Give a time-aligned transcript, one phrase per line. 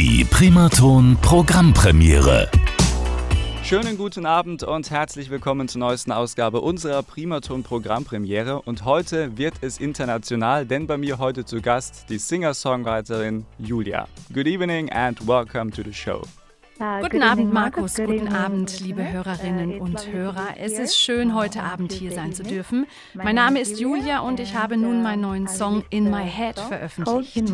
[0.00, 2.48] Die Primaton Programmpremiere.
[3.64, 8.62] Schönen guten Abend und herzlich willkommen zur neuesten Ausgabe unserer Primaton Programmpremiere.
[8.62, 14.06] Und heute wird es international, denn bei mir heute zu Gast die Singer-Songwriterin Julia.
[14.32, 16.22] Good evening and welcome to the show.
[17.00, 17.96] Guten Abend, Markus.
[17.96, 20.54] Guten Abend, liebe Hörerinnen und Hörer.
[20.60, 22.86] Es ist schön, heute Abend hier sein zu dürfen.
[23.14, 27.52] Mein Name ist Julia und ich habe nun meinen neuen Song In My Head veröffentlicht.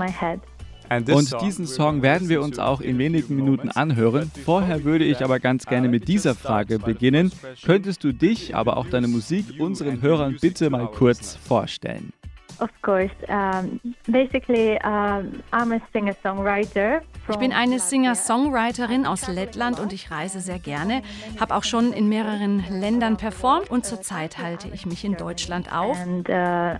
[1.03, 4.31] Und diesen Song werden wir uns auch in wenigen Minuten anhören.
[4.45, 7.33] Vorher würde ich aber ganz gerne mit dieser Frage beginnen.
[7.65, 12.13] Könntest du dich, aber auch deine Musik unseren Hörern bitte mal kurz vorstellen?
[12.61, 13.11] Of course.
[13.29, 17.03] Um, basically, um, I'm a singer-songwriter.
[17.31, 21.03] Ich bin eine Singer-Songwriterin aus Lettland und ich reise sehr gerne.
[21.41, 25.97] Habe auch schon in mehreren Ländern performt und zurzeit halte ich mich in Deutschland auf.
[25.99, 26.77] And, uh,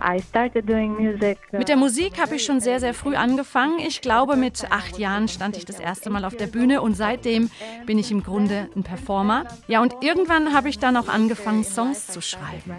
[0.87, 3.79] music, uh, mit der Musik habe ich schon sehr, sehr früh angefangen.
[3.79, 7.49] Ich glaube, mit acht Jahren stand ich das erste Mal auf der Bühne und seitdem
[7.87, 9.45] bin ich im Grunde ein Performer.
[9.67, 12.75] Ja, und irgendwann habe ich dann auch angefangen, Songs zu schreiben.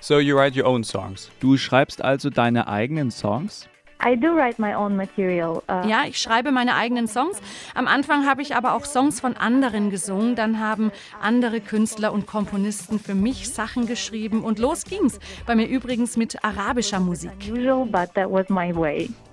[0.00, 1.30] So you write your own songs.
[1.40, 3.68] Du schreibst also deine eigenen Songs?
[4.04, 5.62] I do write my own material.
[5.68, 7.40] Uh ja, ich schreibe meine eigenen Songs.
[7.74, 10.36] Am Anfang habe ich aber auch Songs von anderen gesungen.
[10.36, 15.18] Dann haben andere Künstler und Komponisten für mich Sachen geschrieben und los ging's.
[15.46, 17.32] Bei mir übrigens mit arabischer Musik.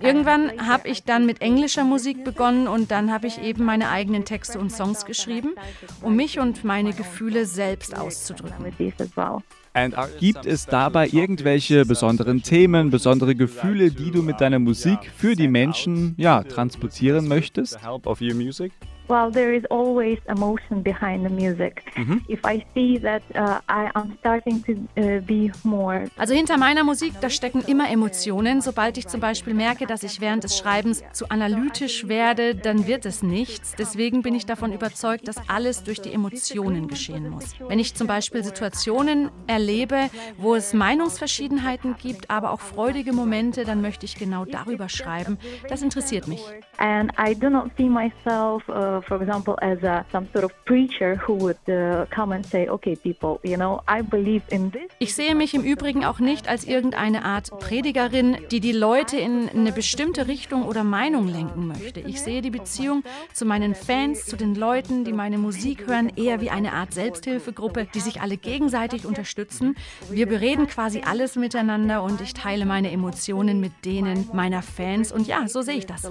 [0.00, 4.24] Irgendwann habe ich dann mit englischer Musik begonnen und dann habe ich eben meine eigenen
[4.24, 5.54] Texte und Songs geschrieben,
[6.00, 8.64] um mich und meine Gefühle selbst auszudrücken.
[10.20, 15.48] Gibt es dabei irgendwelche besonderen Themen, besondere Gefühle, die du mit deiner Musik für die
[15.48, 17.78] Menschen ja, transportieren möchtest?
[19.06, 21.82] Well, there is always emotion behind the music.
[21.94, 22.22] Mhm.
[22.26, 26.04] If I see that uh, I am starting to uh, be more.
[26.16, 28.62] Also hinter meiner Musik, da stecken immer Emotionen.
[28.62, 33.04] Sobald ich zum Beispiel merke, dass ich während des Schreibens zu analytisch werde, dann wird
[33.04, 33.74] es nichts.
[33.76, 37.54] Deswegen bin ich davon überzeugt, dass alles durch die Emotionen geschehen muss.
[37.68, 43.82] Wenn ich zum Beispiel Situationen erlebe, wo es Meinungsverschiedenheiten gibt, aber auch freudige Momente, dann
[43.82, 45.38] möchte ich genau darüber schreiben.
[45.68, 46.42] Das interessiert mich.
[46.78, 48.66] And I do not see myself.
[48.68, 52.66] Uh, for example, as a, some sort of preacher who would uh, come and say,
[52.68, 54.90] okay, people, you know, I believe in this.
[55.04, 59.50] Ich sehe mich im Übrigen auch nicht als irgendeine Art Predigerin, die die Leute in
[59.50, 62.00] eine bestimmte Richtung oder Meinung lenken möchte.
[62.00, 63.02] Ich sehe die Beziehung
[63.34, 67.86] zu meinen Fans, zu den Leuten, die meine Musik hören, eher wie eine Art Selbsthilfegruppe,
[67.92, 69.76] die sich alle gegenseitig unterstützen.
[70.08, 75.26] Wir bereden quasi alles miteinander und ich teile meine Emotionen mit denen meiner Fans und
[75.26, 76.08] ja, so sehe ich das.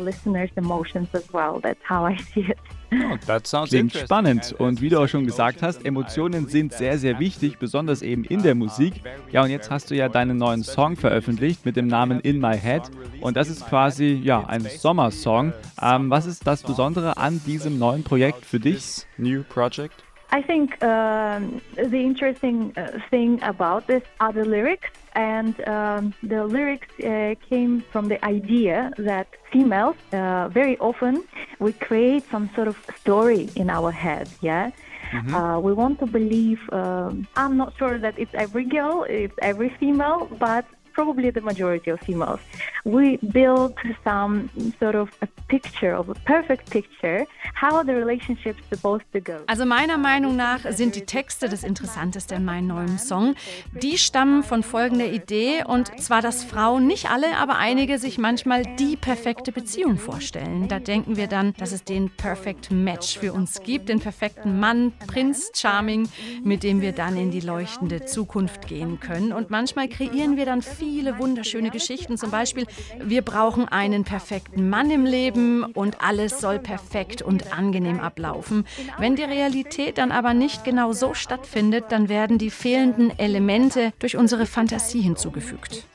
[2.93, 4.53] Oh, Klingt spannend.
[4.57, 8.43] Und wie du auch schon gesagt hast, Emotionen sind sehr, sehr wichtig, besonders eben in
[8.43, 8.93] der Musik.
[9.31, 12.57] Ja, und jetzt hast du ja deinen neuen Song veröffentlicht mit dem Namen In My
[12.57, 12.83] Head.
[13.21, 15.53] Und das ist quasi ja ein Sommersong.
[15.81, 19.05] Ähm, was ist das Besondere an diesem neuen Projekt für dich?
[19.17, 20.03] New Project?
[20.33, 26.43] I think um, the interesting uh, thing about this are the lyrics, and um, the
[26.43, 31.23] lyrics uh, came from the idea that females uh, very often
[31.59, 34.71] we create some sort of story in our head, yeah.
[35.11, 35.35] Mm-hmm.
[35.35, 36.61] Uh, we want to believe.
[36.71, 41.91] Um, I'm not sure that it's every girl, it's every female, but probably the majority
[41.91, 42.39] of females,
[42.85, 45.09] we build some sort of
[45.47, 47.25] picture of a perfect picture
[47.59, 49.39] how the relationship's supposed to go.
[49.47, 53.35] Also meiner Meinung nach sind die Texte das Interessanteste in meinem neuen Song.
[53.73, 58.63] Die stammen von folgender Idee und zwar, dass Frauen nicht alle, aber einige sich manchmal
[58.77, 60.67] die perfekte Beziehung vorstellen.
[60.67, 64.93] Da denken wir dann, dass es den Perfect Match für uns gibt, den perfekten Mann,
[65.07, 66.07] Prinz Charming,
[66.43, 69.33] mit dem wir dann in die leuchtende Zukunft gehen können.
[69.33, 72.17] Und manchmal kreieren wir dann viel viele wunderschöne Geschichten.
[72.17, 72.67] Zum Beispiel,
[73.03, 75.32] wir brauchen einen perfekten Mann im Leben
[75.73, 78.65] und alles soll perfekt und angenehm ablaufen.
[78.97, 84.17] Wenn die Realität dann aber nicht genau so stattfindet, dann werden die fehlenden Elemente durch
[84.17, 85.85] unsere Fantasie hinzugefügt.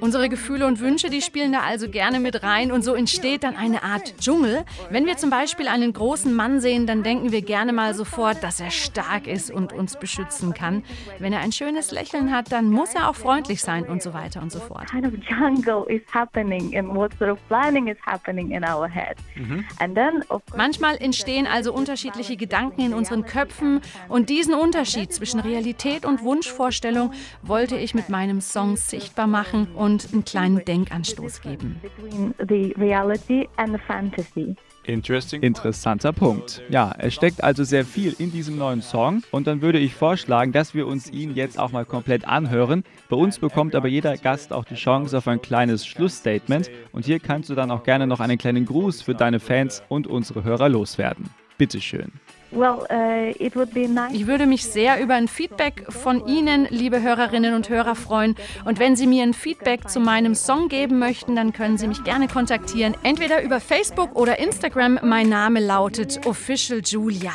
[0.00, 3.56] Unsere Gefühle und Wünsche, die spielen da also gerne mit rein und so entsteht dann
[3.56, 4.64] eine Art Dschungel.
[4.90, 8.60] Wenn wir zum Beispiel einen großen Mann sehen, dann denken wir gerne mal sofort, dass
[8.60, 10.82] er stark ist und uns beschützen kann.
[11.18, 14.42] Wenn er ein schönes Lächeln hat, dann muss er auch freundlich sein und so weiter
[14.42, 14.90] und so fort.
[14.90, 19.16] Kind of jungle is happening and what sort of planning is happening in our head.
[19.36, 19.64] Mhm.
[19.78, 20.24] And then
[20.56, 27.12] Manchmal entstehen also unterschiedliche Gedanken in unseren Köpfen und diesen Unterschied zwischen Realität und Wunschvorstellung
[27.42, 31.80] wollte ich mit meinem Song sichtbar machen machen und einen kleinen Denkanstoß geben.
[35.42, 36.62] Interessanter Punkt.
[36.68, 40.52] Ja, es steckt also sehr viel in diesem neuen Song und dann würde ich vorschlagen,
[40.52, 42.84] dass wir uns ihn jetzt auch mal komplett anhören.
[43.08, 47.18] Bei uns bekommt aber jeder Gast auch die Chance auf ein kleines Schlussstatement und hier
[47.18, 50.68] kannst du dann auch gerne noch einen kleinen Gruß für deine Fans und unsere Hörer
[50.68, 51.28] loswerden.
[51.58, 52.12] Bitteschön.
[52.54, 58.36] Uh, ich würde mich sehr über ein Feedback von Ihnen, liebe Hörerinnen und Hörer, freuen.
[58.64, 62.04] Und wenn Sie mir ein Feedback zu meinem Song geben möchten, dann können Sie mich
[62.04, 62.96] gerne kontaktieren.
[63.02, 65.00] Entweder über Facebook oder Instagram.
[65.02, 67.32] Mein Name lautet Official Julia.